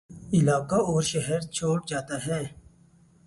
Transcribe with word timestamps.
علاقہ 0.33 0.75
اور 0.83 1.01
شہرچھوڑ 1.01 1.79
جاتا 1.87 2.17
ہے 2.27 2.41